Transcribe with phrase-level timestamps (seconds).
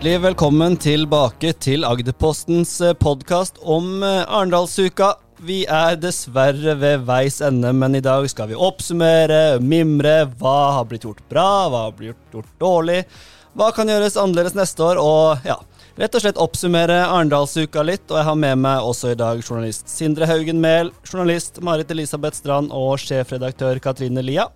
[0.00, 2.70] Hjertelig velkommen tilbake til Agderpostens
[3.02, 5.10] podkast om eh, Arendalsuka.
[5.44, 10.22] Vi er dessverre ved veis ende, men i dag skal vi oppsummere, mimre.
[10.40, 13.02] Hva har blitt gjort bra, hva har blitt gjort dårlig?
[13.52, 15.02] Hva kan gjøres annerledes neste år?
[15.04, 15.58] Og ja,
[16.00, 18.06] rett og slett oppsummere Arendalsuka litt.
[18.08, 22.40] Og jeg har med meg også i dag journalist Sindre Haugen Mehl, journalist Marit Elisabeth
[22.40, 24.48] Strand og sjefredaktør Katrine Lia.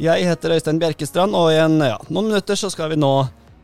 [0.00, 3.12] Jeg heter Øystein Bjerkestrand, og i ja, noen minutter så skal vi nå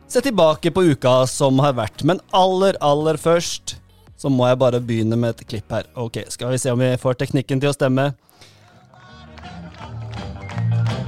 [0.09, 2.05] se tilbake på uka som har vært.
[2.06, 3.77] Men aller, aller først
[4.16, 5.88] så må jeg bare begynne med et klipp her.
[5.95, 8.12] Ok, Skal vi se om vi får teknikken til å stemme.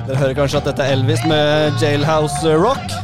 [0.09, 2.95] Dere hører kanskje at dette er Elvis med Jailhouse Rock.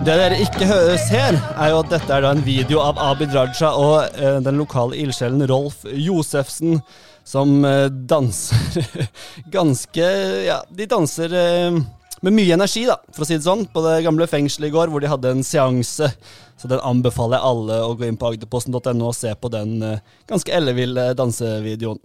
[0.00, 0.66] Det dere ikke
[0.98, 4.56] ser, er jo at dette er da en video av Abid Raja og eh, den
[4.56, 6.80] lokale ildsjelen Rolf Josefsen,
[7.28, 8.80] som eh, danser
[9.56, 10.06] ganske
[10.46, 11.76] Ja, de danser eh,
[12.26, 14.92] med mye energi, da, for å si det sånn, på det gamle fengselet i går,
[14.92, 16.10] hvor de hadde en seanse.
[16.60, 20.02] Så den anbefaler jeg alle å gå inn på agderposten.no og se på den uh,
[20.28, 22.02] ganske elleville dansevideoen.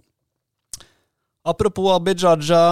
[1.46, 2.62] Apropos Abid Raja,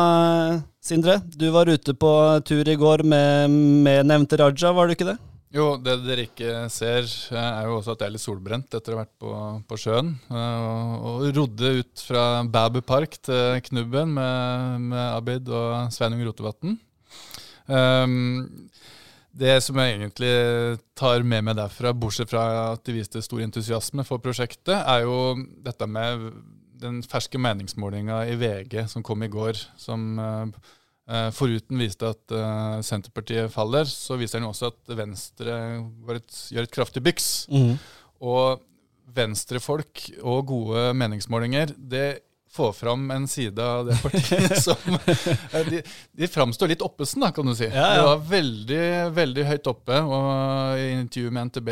[0.82, 1.20] Sindre.
[1.36, 2.10] Du var ute på
[2.48, 3.52] tur i går med,
[3.86, 5.18] med nevnte Raja, var du ikke det?
[5.54, 8.96] Jo, det dere ikke ser, er jo også at jeg er litt solbrent etter å
[8.96, 9.34] ha vært på,
[9.70, 10.08] på sjøen.
[10.34, 16.74] Og rodde ut fra Bæbu park til Knubben med, med Abid og Sveinung Rotevatn.
[17.66, 18.68] Um,
[19.34, 20.34] det som jeg egentlig
[20.98, 25.34] tar med meg derfra, bortsett fra at de viste stor entusiasme for prosjektet, er jo
[25.64, 26.28] dette med
[26.84, 32.78] den ferske meningsmålinga i VG som kom i går, som uh, foruten viste at uh,
[32.84, 35.58] Senterpartiet faller, så viser den også at Venstre
[36.14, 37.32] et, gjør et kraftig byks.
[37.50, 37.74] Mm.
[38.24, 38.62] Og
[39.14, 42.08] venstrefolk og gode meningsmålinger, det
[42.54, 47.32] få fram en side av det partiet som eh, De, de framstår litt oppesen, da,
[47.34, 47.66] kan du si.
[47.66, 47.96] Ja, ja.
[47.98, 48.84] De var veldig
[49.14, 49.98] veldig høyt oppe.
[49.98, 51.70] og I intervju med NTB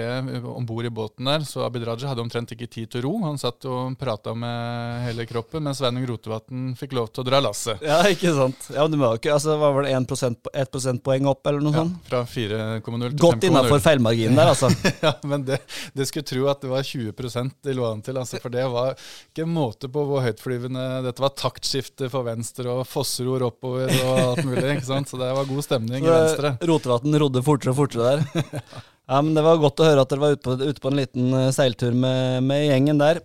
[0.51, 3.15] om bord i båten der, så Abid Raja hadde omtrent ikke tid til ro.
[3.27, 7.43] Han satt og prata med hele kroppen, mens Sveinung Rotevatn fikk lov til å dra
[7.45, 7.83] lasset.
[7.87, 8.69] Ja, ikke sant.
[8.75, 11.85] Ja, men det var ikke, altså, var vel 1 1 prosentpoeng opp, eller noe ja,
[11.85, 12.03] sånt?
[12.09, 13.19] Fra 4,0 til 5,0.
[13.23, 14.71] Godt innafor feilmarginen der, altså.
[15.07, 15.61] ja, men det,
[15.95, 18.97] det, skulle tro at det var 20% de lå an til, altså, for det var
[19.31, 24.21] ikke måte på hvor høytflyvende kunne, dette var taktskifte for Venstre og fossror oppover og
[24.23, 24.65] alt mulig.
[24.77, 25.11] ikke sant?
[25.11, 26.55] Så det var god stemning i Venstre.
[26.69, 28.63] Rotevatn rodde fortere og fortere der.
[29.11, 31.03] ja, men Det var godt å høre at dere var ute på, ute på en
[31.03, 33.23] liten eh, seiltur med, med, gjengen der.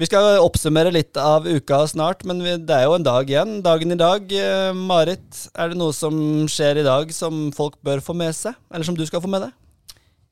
[0.00, 3.60] Vi skal oppsummere litt av uka snart, men vi, det er jo en dag igjen.
[3.62, 4.26] Dagen i dag.
[4.34, 6.16] Eh, Marit, er det noe som
[6.50, 8.58] skjer i dag som folk bør få med seg?
[8.72, 9.58] Eller som du skal få med deg?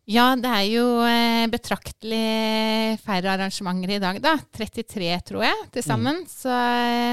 [0.09, 4.37] Ja, det er jo eh, betraktelig færre arrangementer i dag, da.
[4.57, 6.23] 33, tror jeg, til sammen.
[6.25, 6.31] Mm.
[6.31, 6.57] Så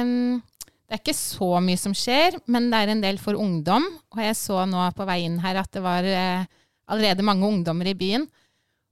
[0.01, 0.39] um,
[0.87, 3.85] det er ikke så mye som skjer, men det er en del for ungdom.
[4.15, 6.47] Og jeg så nå på vei inn her at det var uh,
[6.89, 8.25] allerede mange ungdommer i byen.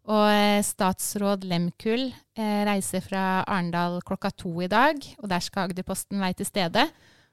[0.06, 6.22] Og statsråd Lemkull uh, reiser fra Arendal klokka to i dag, og der skal Agderposten
[6.22, 6.86] være til stede.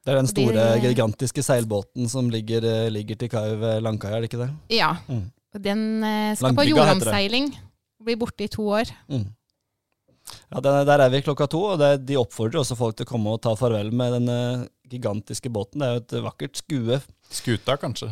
[0.03, 4.25] Det er den store, de, gigantiske seilbåten som ligger, ligger til kai ved Langkaia, er
[4.25, 4.49] det ikke det?
[4.73, 4.89] Ja.
[5.07, 5.29] Mm.
[5.61, 7.45] Den eh, skal Langbrygga, på jordomseiling.
[8.03, 8.85] Blir borte i to år.
[9.11, 9.27] Mm.
[10.49, 13.29] Ja, Der er vi klokka to, og det, de oppfordrer også folk til å komme
[13.35, 14.37] og ta farvel med denne
[14.89, 15.79] gigantiske båten.
[15.81, 16.95] Det er jo et vakkert skue.
[17.33, 18.07] Skuta, kanskje?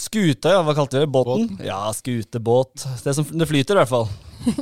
[0.00, 0.60] Skuta, ja.
[0.66, 1.12] Hva kalte vi det?
[1.12, 1.48] Båten?
[1.52, 1.66] båten.
[1.66, 2.74] Ja, skutebåt.
[3.04, 4.08] Det, som, det flyter i hvert fall.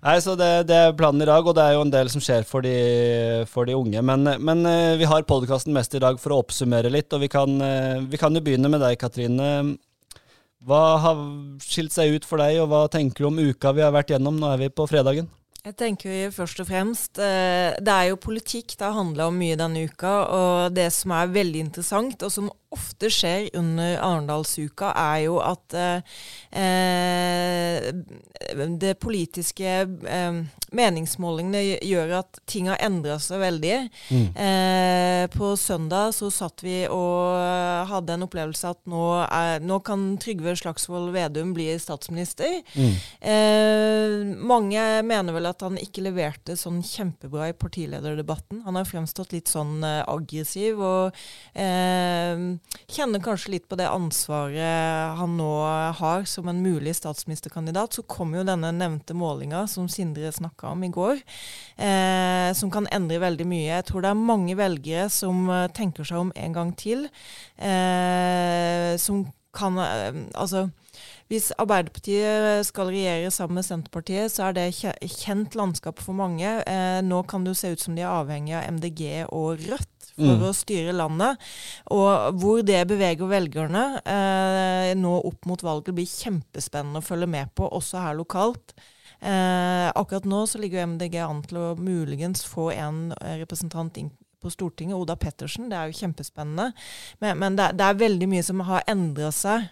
[0.00, 2.22] Nei, så det, det, er planen i dag, og det er jo en del som
[2.24, 2.72] skjer for de,
[3.50, 4.00] for de unge.
[4.00, 7.28] Men, men, eh, vi har podkasten mest i dag for å oppsummere litt, og vi
[7.28, 9.76] kan, eh, vi kan jo begynne med deg, Katrine.
[10.60, 11.20] Hva har
[11.64, 14.36] skilt seg ut for deg, og hva tenker du om uka vi har vært gjennom?
[14.40, 15.30] Nå er vi på fredagen.
[15.60, 19.58] Jeg tenker først og fremst eh, Det er jo politikk det har handla om mye
[19.60, 20.12] denne uka.
[20.36, 25.74] Og det som er veldig interessant, og som ofte skjer under Arendalsuka, er jo at
[25.74, 26.02] eh,
[28.80, 30.40] det politiske eh,
[30.76, 33.76] meningsmålingene gjør at ting har endra seg veldig.
[34.10, 34.26] Mm.
[34.44, 40.06] Eh, på søndag så satt vi og hadde en opplevelse at nå, er, nå kan
[40.22, 42.60] Trygve Slagsvold Vedum bli statsminister.
[42.74, 42.94] Mm.
[43.32, 44.16] Eh,
[44.46, 48.62] mange mener vel at han ikke leverte sånn kjempebra i partilederdebatten.
[48.66, 51.20] Han har fremstått litt sånn eh, aggressiv og
[51.58, 52.59] eh,
[52.90, 55.48] kjenner kanskje litt på det ansvaret han nå
[55.98, 60.84] har som en mulig statsministerkandidat, så kommer jo denne nevnte målinga som Sindre snakka om
[60.86, 61.22] i går,
[61.76, 63.68] eh, som kan endre veldig mye.
[63.70, 67.06] Jeg tror det er mange velgere som eh, tenker seg om en gang til,
[67.58, 70.68] eh, som kan eh, Altså
[71.30, 76.56] hvis Arbeiderpartiet skal regjere sammen med Senterpartiet, så er det kjent landskap for mange.
[76.66, 79.99] Eh, nå kan det jo se ut som de er avhengig av MDG og Rødt
[80.20, 80.46] for Mm.
[80.50, 81.40] å styre landet.
[81.90, 87.54] Og hvor det beveger velgerne eh, nå opp mot valget, blir kjempespennende å følge med
[87.56, 88.74] på, også her lokalt.
[89.20, 94.10] Eh, akkurat nå så ligger MDG an til å muligens få en eh, representant inn
[94.40, 95.68] på Stortinget, Oda Pettersen.
[95.68, 96.70] Det er jo kjempespennende.
[97.20, 99.66] Men, men det, det er veldig mye som har endra seg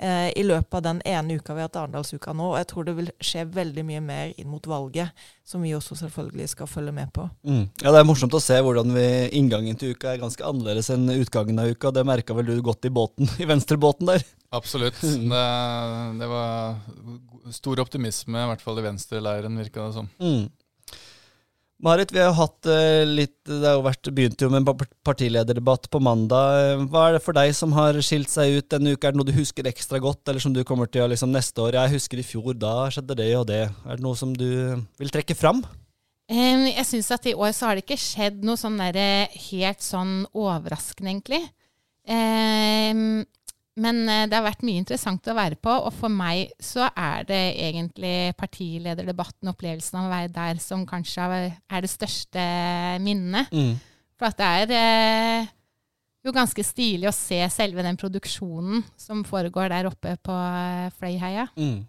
[0.00, 2.50] eh, i løpet av den ene uka vi har hatt Arendalsuka nå.
[2.52, 5.98] Og jeg tror det vil skje veldig mye mer inn mot valget, som vi også
[6.02, 7.26] selvfølgelig skal følge med på.
[7.46, 7.64] Mm.
[7.82, 9.06] Ja, Det er morsomt å se hvordan vi,
[9.38, 11.92] inngangen til uka er ganske annerledes enn utgangen av uka.
[11.94, 14.26] Det merka vel du godt i båten, i venstrebåten der.
[14.54, 15.00] Absolutt.
[15.02, 15.46] Det,
[16.20, 16.76] det var
[17.54, 20.10] stor optimisme, i hvert fall i venstreleiren, virka det som.
[20.22, 20.46] Mm.
[21.84, 25.90] Marit, vi har hatt eh, litt Det har jo vært, begynte jo med en partilederdebatt
[25.92, 26.80] på mandag.
[26.88, 29.10] Hva er det for deg som har skilt seg ut denne uka?
[29.10, 31.60] Er det noe du husker ekstra godt, eller som du kommer til å liksom neste
[31.60, 33.66] år Jeg husker i fjor, da skjedde det og det.
[33.68, 34.48] Er det noe som du
[34.96, 35.60] vil trekke fram?
[36.32, 40.22] Jeg syns at i år så har det ikke skjedd noe sånn der, helt sånn
[40.32, 41.42] overraskende, egentlig.
[42.08, 43.24] Em,
[43.76, 47.26] men eh, det har vært mye interessant å være på, og for meg så er
[47.26, 52.44] det egentlig partilederdebatten, opplevelsen av å være der, som kanskje er- det største
[53.02, 53.50] minnet.
[53.52, 53.74] Mm.
[54.18, 55.48] For at det er eh,
[56.24, 61.48] jo ganske stilig å se selve den produksjonen som foregår der oppe på eh, Fløyheia.
[61.58, 61.82] Mm.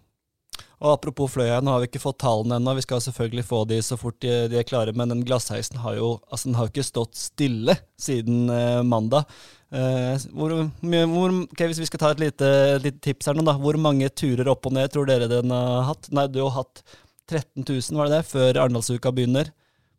[0.76, 2.74] Og Apropos Fløya, nå har vi ikke fått tallene ennå.
[2.76, 4.92] Vi skal selvfølgelig få de så fort de, de er klare.
[4.96, 9.24] Men den glassheisen har jo altså den har ikke stått stille siden eh, mandag.
[9.72, 10.52] Eh, hvor,
[10.84, 13.56] hvor, okay, hvis vi skal ta et lite, et lite tips her nå, da.
[13.62, 16.10] Hvor mange turer opp og ned tror dere den har hatt?
[16.12, 16.84] Nei, du har hatt
[17.32, 18.28] 13 000, var det det?
[18.34, 19.48] Før Arendalsuka begynner.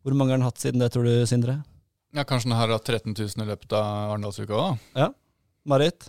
[0.06, 1.58] Hvor mange har den hatt siden det, tror du, Sindre?
[2.14, 4.78] Ja, Kanskje den har hatt 13 000 i løpet av Arendalsuka òg?
[5.68, 6.06] Marit?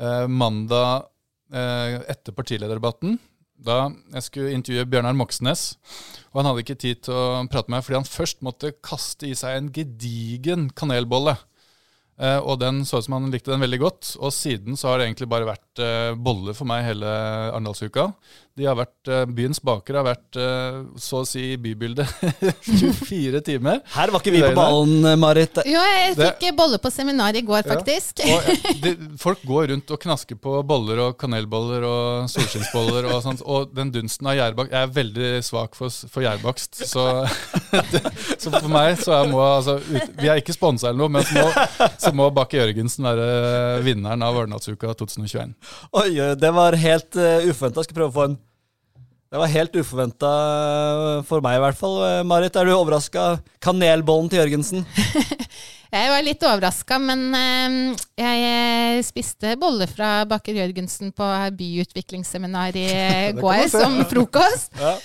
[0.00, 1.08] eh, mandag
[1.52, 3.18] eh, etter partilederdebatten.
[3.56, 5.76] Da jeg skulle intervjue Bjørnar Moxnes.
[6.32, 9.30] Og han hadde ikke tid til å prate med meg fordi han først måtte kaste
[9.30, 11.38] i seg en gedigen kanelbolle.
[12.16, 14.14] Eh, og den så ut som han likte den veldig godt.
[14.20, 17.08] Og siden så har det egentlig bare vært eh, boller for meg hele
[17.52, 18.10] Arendalsuka.
[18.56, 22.08] De har vært, eh, Byens baker har vært eh, så å si i bybildet
[22.64, 23.82] 24 timer.
[23.92, 25.60] Her var ikke vi på ballen, Marit.
[25.68, 27.74] Jo, jeg Det- fikk bolle på seminar i går, Ja.
[27.74, 28.22] faktisk.
[28.24, 33.20] Og eh, de, folk går rundt og knasker på boller og kanelboller og solskinnsboller og
[33.26, 33.42] sånt.
[33.44, 37.04] Og den dunsten av gjærbakst Jeg er veldig svak for, for gjærbakst, så,
[38.40, 41.28] så for meg så er må altså ut, Vi er ikke sponsa eller noe, men
[41.28, 45.52] så må, så må Bakke Jørgensen være vinneren av Ørnatsuka 2021.
[45.92, 46.08] Oi,
[46.40, 47.84] det var helt uh, uforventa.
[47.84, 48.38] Skal prøve å få en
[49.26, 50.28] Det var helt uforventa
[51.26, 51.96] for meg, i hvert fall.
[52.28, 53.24] Marit, er du overraska?
[53.64, 54.84] Kanelbollen til Jørgensen?
[55.96, 57.74] Jeg var litt overraska, men eh,
[58.18, 64.74] jeg spiste boller fra Baker Jørgensen på byutviklingsseminar i eh, går som frokost.
[64.82, 64.96] Ja.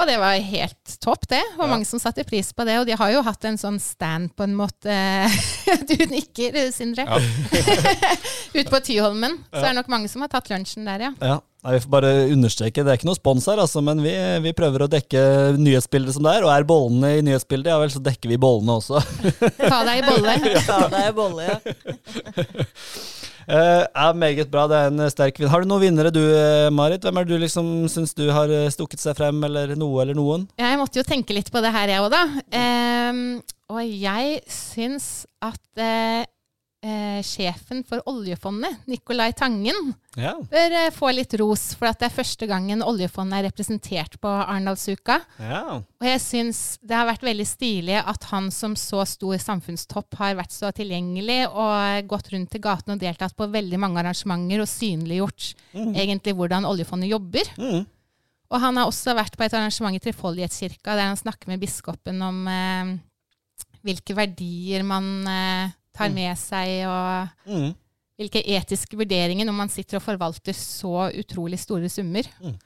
[0.00, 1.42] Og det var helt topp, det.
[1.42, 1.72] Det var Ja.
[1.74, 2.78] mange som satte pris på det.
[2.80, 4.94] Og de har jo hatt en sånn stand på en måte
[5.90, 7.04] Du nikker, Sindre.
[7.10, 7.18] Ja.
[8.54, 9.34] Ut på Tyholmen.
[9.50, 11.12] Så er det nok mange som har tatt lunsjen der, ja.
[11.20, 14.14] Ja, Nei, Vi får bare understreke, det er ikke noe spons her, altså, men vi,
[14.46, 15.22] vi prøver å dekke
[15.60, 16.46] nyhetsbildet som det er.
[16.46, 19.02] Og er bollene i nyhetsbildet, ja vel, så dekker vi bollene også.
[19.72, 20.36] Ta deg i bolle.
[20.56, 21.58] Ja, deg i bolle, ja.
[23.50, 25.50] Uh, er meget bra, det er en sterk vinn.
[25.50, 27.02] Har du noen vinnere du, eh, Marit?
[27.04, 30.16] Hvem er det du liksom syns du har eh, stukket seg frem, eller noe eller
[30.16, 30.46] noen?
[30.60, 32.24] Jeg måtte jo tenke litt på det her, jeg òg, da.
[33.10, 33.40] Um,
[33.74, 35.10] og jeg syns
[35.42, 36.22] at eh,
[36.82, 40.32] eh, sjefen for oljefondet, Nicolai Tangen, Ja.
[40.40, 44.28] bør eh, få litt ros for at det er første gangen oljefondet er representert på
[44.28, 45.20] Arendalsuka.
[45.38, 45.62] ja.
[46.00, 50.34] Og jeg syns det har vært veldig stilig at han som så stor samfunnstopp har
[50.40, 54.68] vært så tilgjengelig og gått rundt til gaten og deltatt på veldig mange arrangementer og
[54.72, 57.52] synliggjort egentlig hvordan oljefondet jobber.
[57.60, 57.84] Mm.
[58.50, 62.18] Og han har også vært på et arrangement i Trefoldighetskirka der han snakker med biskopen
[62.26, 62.96] om eh,
[63.86, 67.70] hvilke verdier man eh, tar med seg, og Mm.
[68.20, 72.26] hvilke etiske vurderinger når man sitter og forvalter så utrolig store summer.
[72.42, 72.58] Mm.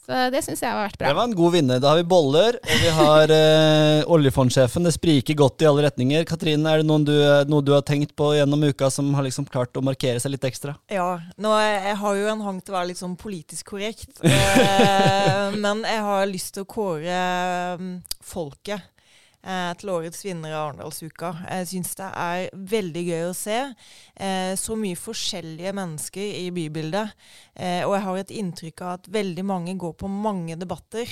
[0.00, 1.10] Så det syns jeg har vært bra.
[1.12, 1.78] Det var en god vinner.
[1.78, 4.82] Da har vi boller, og vi har eh, oljefondsjefen.
[4.88, 6.24] Det spriker godt i alle retninger.
[6.26, 7.12] Katrine, er det noen du,
[7.52, 10.46] noe du har tenkt på gjennom uka som har liksom klart å markere seg litt
[10.48, 10.74] ekstra?
[10.90, 11.20] Ja.
[11.38, 14.16] Nå, jeg, har jo en hang til å være litt sånn politisk korrekt.
[14.60, 17.20] Eh, men jeg har lyst til å kåre
[17.78, 17.94] mm,
[18.24, 18.82] folket
[19.80, 21.32] til årets vinner av Arendalsuka.
[21.48, 27.14] Jeg syns det er veldig gøy å se eh, så mye forskjellige mennesker i bybildet.
[27.56, 31.08] Eh, og jeg har et inntrykk av at veldig mange går på mange debatter.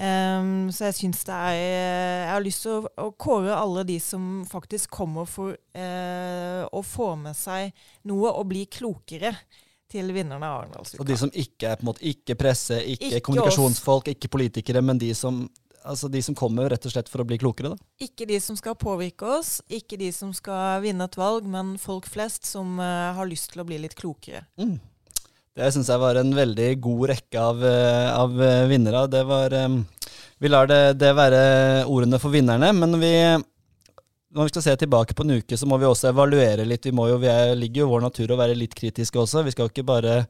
[0.00, 3.96] Um, så jeg syns det er Jeg har lyst til å, å kåre alle de
[4.00, 7.74] som faktisk kommer for uh, å få med seg
[8.08, 9.34] noe og bli klokere
[9.90, 11.02] til vinnerne av Arendalsuka.
[11.02, 14.82] Og de som ikke er på en måte ikke presse, ikke, Ikke kommunikasjonsfolk, ikke politikere,
[14.86, 15.42] men de som,
[15.84, 17.90] altså de som kommer rett og slett for å bli klokere, da.
[18.04, 22.08] Ikke de som skal påvirke oss, ikke de som skal vinne et valg, men folk
[22.10, 24.44] flest som uh, har lyst til å bli litt klokere.
[24.60, 24.78] Mm.
[25.60, 29.00] Det syns jeg var en veldig god rekke av, eh, av eh, vinnere.
[29.10, 29.80] Det var um,
[30.38, 31.40] Vi lar det, det være
[31.90, 33.10] ordene for vinnerne, men vi
[34.30, 36.86] når vi skal se tilbake på en uke, så må vi også evaluere litt.
[36.86, 39.42] Vi, må jo, vi er, ligger jo i vår natur å være litt kritiske også.
[39.42, 40.20] Vi skal jo ikke bare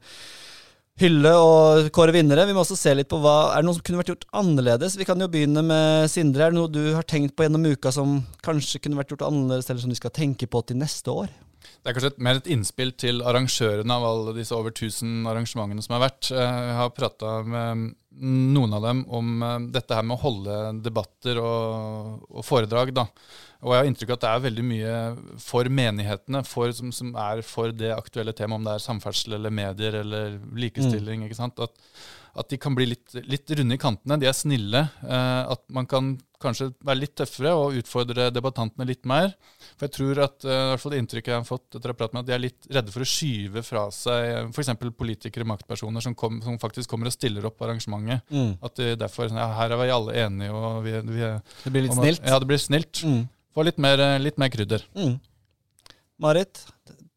[0.99, 2.45] hylle og kåre vinnere.
[2.49, 4.97] Vi må også se litt på hva Er det noe som kunne vært gjort annerledes?
[4.99, 6.47] Vi kan jo begynne med Sindre.
[6.47, 9.69] Er det noe du har tenkt på gjennom uka som kanskje kunne vært gjort annerledes,
[9.69, 11.31] eller som du skal tenke på til neste år?
[11.81, 15.81] Det er kanskje et, mer et innspill til arrangørene av alle disse over 1000 arrangementene
[15.85, 16.29] som har vært.
[16.33, 20.57] Eh, Jeg har prata med noen av dem om eh, dette her med å holde
[20.83, 22.93] debatter og, og foredrag.
[22.95, 23.07] da.
[23.61, 24.95] Og jeg har inntrykk av at det er veldig mye
[25.41, 29.53] for menighetene for, som, som er for det aktuelle temaet, om det er samferdsel eller
[29.53, 31.27] medier eller likestilling.
[31.27, 31.61] ikke sant?
[31.61, 31.77] At,
[32.39, 34.17] at de kan bli litt, litt runde i kantene.
[34.21, 34.85] De er snille.
[35.03, 39.33] Eh, at man kan kanskje være litt tøffere og utfordre debattantene litt mer.
[39.75, 41.93] For jeg tror at eh, i hvert fall det inntrykket jeg har fått etter å
[41.93, 44.71] ha pratet med, at de er litt redde for å skyve fra seg f.eks.
[44.97, 48.23] politikere, maktpersoner, som, kom, som faktisk kommer og stiller opp på arrangementet.
[48.31, 48.55] Mm.
[48.63, 51.95] At de derfor ja, her er vi alle enige, og vi, vi Det blir litt
[51.97, 52.25] om snilt.
[52.25, 53.03] Ja, det blir snilt.
[53.05, 53.25] Mm.
[53.51, 54.87] Få litt mer, eh, litt mer krydder.
[54.95, 55.17] Mm.
[56.21, 56.63] Marit,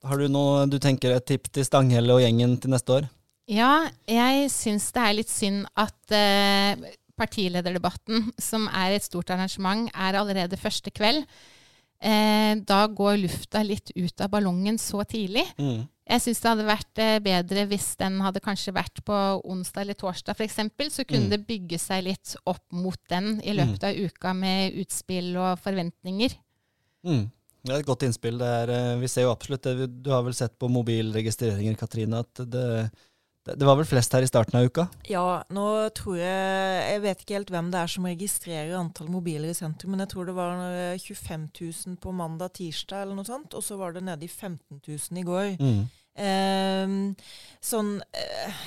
[0.04, 3.12] har du noe du tenker et tips til Stanghelle og gjengen til neste år?
[3.50, 6.78] Ja, jeg syns det er litt synd at eh,
[7.18, 11.26] partilederdebatten, som er et stort arrangement, er allerede første kveld.
[12.04, 15.44] Eh, da går lufta litt ut av ballongen så tidlig.
[15.60, 15.84] Mm.
[16.04, 19.96] Jeg syns det hadde vært eh, bedre hvis den hadde kanskje vært på onsdag eller
[19.96, 20.58] torsdag f.eks.
[20.92, 21.30] Så kunne Mm.
[21.32, 26.34] det bygge seg litt opp mot den i løpet av uka med utspill og forventninger.
[27.08, 27.24] Mm.
[27.64, 28.36] Det er et godt innspill.
[28.40, 30.02] Det er, eh, vi ser jo absolutt det.
[30.02, 32.90] Du har vel sett på mobilregistreringer, Katrine, at det,
[33.44, 34.86] det, var vel flest her i starten av uka?
[35.08, 39.52] Ja, nå tror jeg Jeg vet ikke helt hvem det er som registrerer antall mobiler
[39.52, 43.52] i sentrum, men jeg tror det var eh, 25 000 på mandag-tirsdag eller noe sånt,
[43.52, 45.52] og så var det nede i 15 000 i går.
[45.60, 45.84] Mm.
[46.24, 46.96] Eh,
[47.64, 48.64] sånn eh,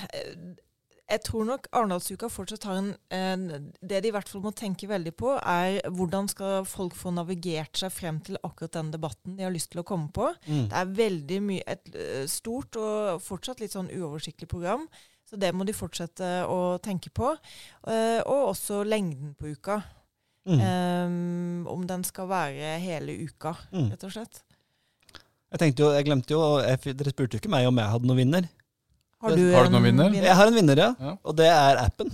[1.07, 4.89] Jeg tror nok Arendalsuka fortsatt har en eh, Det de i hvert fall må tenke
[4.91, 9.45] veldig på, er hvordan skal folk få navigert seg frem til akkurat den debatten de
[9.47, 10.27] har lyst til å komme på.
[10.49, 10.65] Mm.
[10.71, 14.83] Det er veldig mye et eh, stort og fortsatt litt sånn uoversiktlig program.
[15.27, 17.33] Så det må de fortsette å tenke på.
[17.87, 19.81] Eh, og også lengden på uka.
[20.47, 20.61] Mm.
[20.63, 23.89] Um, om den skal være hele uka, Mm.
[23.91, 24.37] rett og slett.
[25.51, 28.07] Jeg tenkte jo, jeg glemte jo, jeg, dere spurte jo ikke meg om jeg hadde
[28.07, 28.47] noen vinner.
[29.23, 30.13] Har du, Har du noen vinner?
[30.13, 30.89] Jeg har en vinner, ja.
[31.01, 31.13] Ja.
[31.25, 32.11] Og det er appen.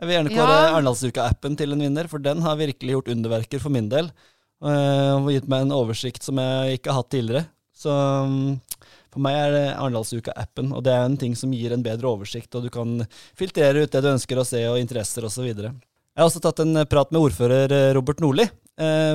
[0.00, 0.68] Jeg vil gjerne kåre Ja.
[0.76, 4.12] Arendalsuka-appen til en vinner, for den har virkelig gjort underverker for min del.
[4.62, 7.46] eh, Og gitt meg en oversikt som jeg ikke har hatt tidligere.
[7.76, 8.60] Så mm,
[9.10, 12.54] for meg er det Arendalsuka-appen, og det er en ting som gir en bedre oversikt,
[12.54, 13.06] og du kan
[13.36, 15.50] filtrere ut det du ønsker å se, og interesser osv.
[15.50, 15.72] Jeg
[16.18, 18.46] har også tatt en prat med ordfører eh, Robert Nordli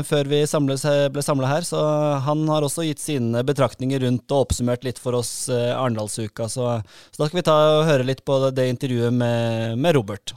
[0.05, 1.79] før vi samles, ble samla her, så
[2.25, 6.49] han har også gitt sine betraktninger rundt og oppsummert litt for oss eh, Arendalsuka.
[6.51, 6.67] Så,
[7.11, 10.35] så da skal vi ta og høre litt på det, det intervjuet med, med Robert.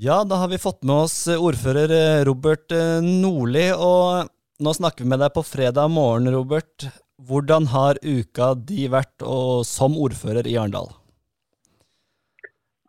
[0.00, 4.30] Ja, da har vi fått med oss eh, ordfører eh, Robert eh, Nordli, og
[4.62, 6.88] nå snakker vi med deg på fredag morgen, Robert.
[7.22, 10.88] Hvordan har uka di vært og, som ordfører i Arendal?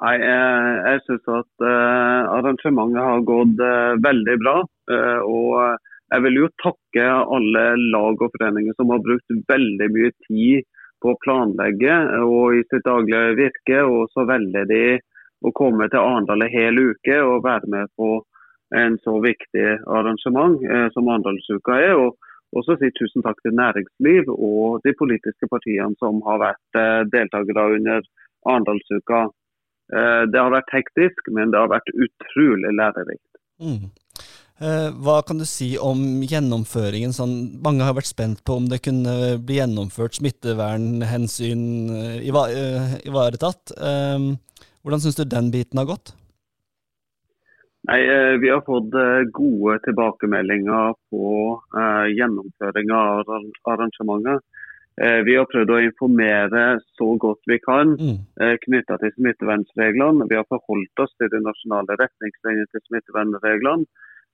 [0.04, 4.56] Nei, jeg, jeg syns at eh, arrangementet har gått eh, veldig bra.
[4.92, 5.78] Eh, og
[6.14, 7.64] jeg vil jo takke alle
[7.94, 10.68] lag og foreninger som har brukt veldig mye tid
[11.02, 13.80] på å planlegge og i sitt daglige virke.
[13.88, 14.84] Og så velger de
[15.44, 18.20] å komme til Arendal en hel uke og være med på
[18.78, 19.66] en så viktig
[19.98, 21.98] arrangement eh, som Arendalsuka er.
[21.98, 27.02] Og også si tusen takk til næringsliv og de politiske partiene som har vært eh,
[27.10, 28.06] deltakere under
[28.46, 29.30] Arendalsuka.
[29.94, 33.34] Det har vært hektisk, men det har vært utrolig lærerikt.
[33.62, 33.92] Mm.
[34.62, 37.14] Eh, hva kan du si om gjennomføringen?
[37.16, 41.64] Sånn, mange har vært spent på om det kunne bli gjennomført smittevernhensyn
[42.22, 43.74] ivaretatt.
[43.74, 46.14] Hvordan syns du den biten har gått?
[47.90, 51.26] Nei, eh, Vi har fått eh, gode tilbakemeldinger på
[52.14, 53.34] gjennomføringa av
[53.74, 54.46] arrangementet.
[55.26, 58.18] Vi har prøvd å informere så godt vi kan mm.
[58.62, 60.28] knytta til smittevernreglene.
[60.30, 63.90] Vi har forholdt oss til de nasjonale retningslinjene til smittevernreglene.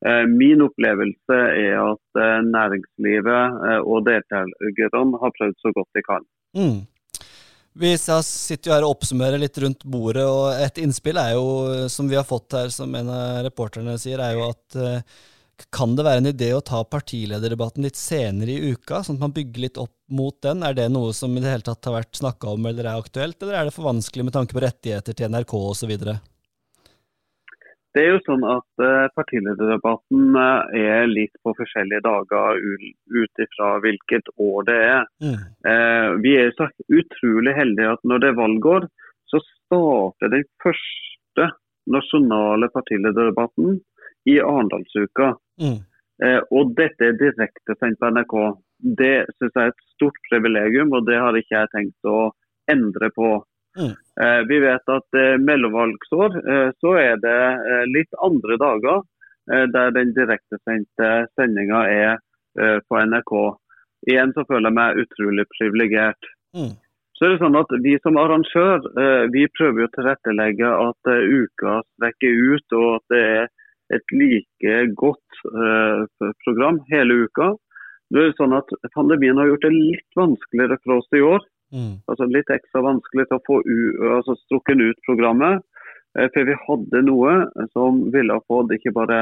[0.06, 6.30] Uh, min opplevelse er at næringslivet og deltakerne har prøvd så godt de kan.
[6.56, 6.78] Mm.
[7.80, 11.50] Vi sitter jo her og oppsummerer litt rundt bordet, og et innspill er jo,
[11.92, 14.80] som vi har fått her, som en av reporterne sier, er jo at
[15.68, 19.36] kan det være en idé å ta partilederdebatten litt senere i uka, sånn at man
[19.36, 20.64] bygger litt opp mot den?
[20.64, 23.40] Er det noe som i det hele tatt har vært snakka om eller er aktuelt,
[23.42, 25.94] eller er det for vanskelig med tanke på rettigheter til NRK osv.?
[27.96, 33.72] Det er jo sånn at uh, Partilederdebatten uh, er litt på forskjellige dager ut ifra
[33.82, 35.08] hvilket år det er.
[35.26, 35.40] Mm.
[35.66, 38.86] Uh, vi er så utrolig heldige at når det er valgår,
[39.30, 41.50] så starter den første
[41.90, 43.80] nasjonale partilederdebatten
[44.30, 45.36] i Arendalsuka.
[45.60, 45.80] Mm.
[46.56, 48.34] og dette er direktesendt på NRK.
[49.00, 52.30] Det syns jeg er et stort privilegium, og det har ikke jeg tenkt å
[52.72, 53.32] endre på.
[53.80, 53.94] Mm.
[54.24, 57.40] Eh, vi vet at eh, mellomvalgsår eh, så er det
[57.94, 59.08] litt andre dager
[59.50, 62.20] der den direktesendte sendinga er
[62.86, 63.32] på NRK.
[64.06, 66.28] Igjen så føler jeg meg utrolig privilegert.
[66.54, 66.76] Mm.
[67.18, 68.86] Så er det sånn at Vi som arrangør
[69.34, 73.50] vi prøver å tilrettelegge at uka strekker ut, og at det er
[73.98, 75.42] et like godt
[76.46, 77.50] program hele uka.
[78.14, 81.42] Det er sånn at Pandemien har gjort det litt vanskeligere for oss i år.
[81.74, 82.00] Mm.
[82.10, 83.60] Altså litt ekstra vanskelig til å få
[84.18, 85.66] altså strukken ut programmet.
[86.18, 87.36] Eh, for vi hadde noe
[87.76, 89.20] som ville ha fått ikke bare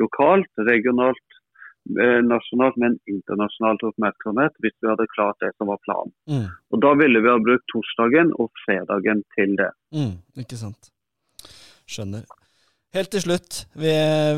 [0.00, 1.38] lokalt, regionalt,
[2.00, 6.14] eh, nasjonalt, men internasjonalt oppmerksomhet hvis vi hadde klart det som var planen.
[6.30, 6.48] Mm.
[6.72, 9.72] Og Da ville vi ha brukt torsdagen og fredagen til det.
[9.92, 10.92] Mm, ikke sant.
[11.90, 12.24] Skjønner.
[12.90, 13.90] Helt til slutt, vi,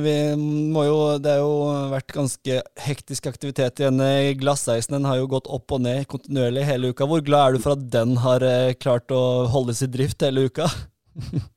[0.02, 4.02] vi, må jo Det har jo vært ganske hektisk aktivitet igjen.
[4.42, 7.08] Glasseisen den har jo gått opp og ned kontinuerlig hele uka.
[7.08, 10.44] Hvor glad er du for at den har eh, klart å holdes i drift hele
[10.52, 10.68] uka?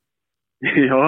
[0.87, 1.03] ja,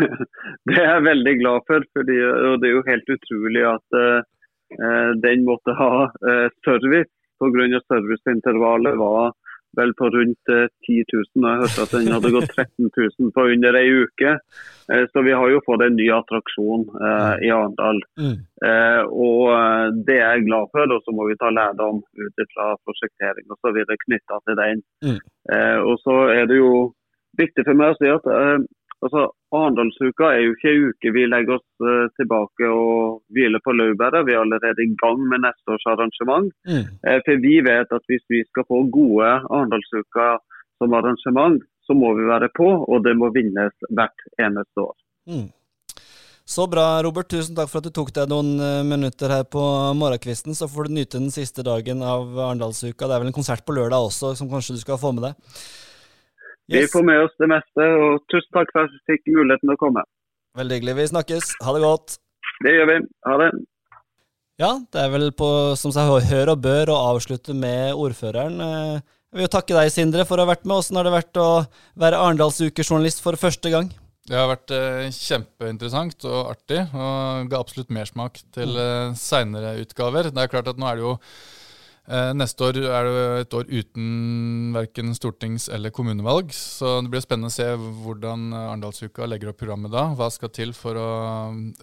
[0.70, 1.84] det er jeg veldig glad for.
[1.92, 2.16] Fordi,
[2.48, 7.82] og det er jo helt utrolig at uh, den måtte ha uh, service pga.
[7.84, 9.36] serviceintervallet var
[9.76, 10.50] vel på rundt
[10.86, 11.44] 10 eh, 000.
[11.44, 14.34] Og jeg hørte at den hadde gått 13 000 på under ei uke.
[14.92, 18.00] Eh, så vi har jo fått en ny attraksjon eh, i Arendal.
[18.20, 18.36] Mm.
[18.68, 20.94] Eh, og det er jeg glad for.
[20.96, 23.82] Og så må vi ta lærdom ut fra prosjektering osv.
[24.06, 24.84] knytta til den.
[25.04, 25.18] Mm.
[25.52, 26.72] Eh, og så er det jo
[27.38, 28.24] viktig for meg å si at
[29.04, 29.28] altså,
[29.68, 34.24] Arendalsuka er jo ikke en uke vi legger oss uh, tilbake og hviler på laurbæret.
[34.26, 36.48] Vi er allerede i gang med neste års arrangement.
[36.64, 36.86] Mm.
[37.04, 40.30] Uh, for vi vet at hvis vi skal få gode Arendalsuka
[40.80, 44.96] som arrangement, så må vi være på, og det må vinnes hvert eneste år.
[45.28, 45.48] Mm.
[46.48, 47.28] Så bra, Robert.
[47.28, 49.60] Tusen takk for at du tok deg noen eh, minutter her på
[50.00, 50.56] morgenkvisten.
[50.56, 53.04] Så får du nyte den siste dagen av Arendalsuka.
[53.04, 55.58] Det er vel en konsert på lørdag også som kanskje du skal få med deg?
[56.68, 56.82] Yes.
[56.82, 59.76] Vi får med oss det meste, og tusen takk for at jeg fikk muligheten til
[59.76, 60.04] å komme.
[60.58, 60.96] Veldig hyggelig.
[60.98, 61.52] Vi snakkes.
[61.64, 62.18] Ha det godt.
[62.64, 62.96] Det gjør vi.
[63.28, 63.50] Ha det.
[64.58, 68.58] Ja, det er vel på som seg hør og bør å avslutte med ordføreren.
[68.60, 70.80] Eh, jeg vil jo takke deg, Sindre, for å ha vært med.
[70.80, 71.48] Åssen har det vært å
[72.00, 73.92] være Arendalsukejournalist for første gang?
[74.28, 80.28] Det har vært eh, kjempeinteressant og artig, og ga absolutt mersmak til eh, seinere utgaver.
[80.34, 81.14] Det er klart at nå er det jo
[82.08, 84.04] neste år er det et år uten
[84.72, 89.92] verken stortings- eller kommunevalg, så det blir spennende å se hvordan Arendalsuka legger opp programmet
[89.92, 90.06] da.
[90.16, 91.10] Hva skal til for å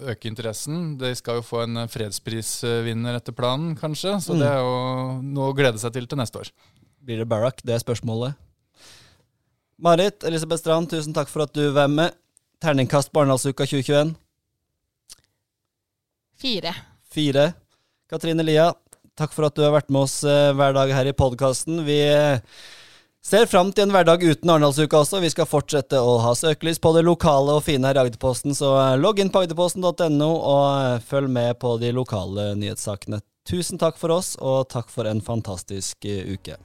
[0.01, 0.95] øke interessen?
[0.97, 4.41] De skal jo få en fredsprisvinner etter planen, kanskje, så mm.
[4.41, 4.73] det er jo
[5.35, 6.51] noe å glede seg til til neste år.
[7.05, 7.61] Blir det Barack?
[7.61, 8.33] Det er spørsmålet.
[9.77, 12.15] Marit Elisabeth Strand, tusen takk for at du var med.
[12.63, 14.15] Terningkast på Arendalsuka 2021?
[16.41, 16.73] Fire.
[17.11, 17.45] Fire.
[18.09, 18.69] Katrine Lia,
[19.15, 21.79] Takk for at du har vært med oss eh, hver dag her i podkasten.
[21.87, 22.43] Vi eh,
[23.23, 25.21] ser fram til en hverdag uten Arendalsuka også.
[25.23, 28.73] Vi skal fortsette å ha søkelys på det lokale og fine her i Agderposten, så
[28.81, 33.23] eh, logg inn på agderposten.no og følg med på de lokale nyhetssakene.
[33.47, 36.59] Tusen takk for oss, og takk for en fantastisk uke.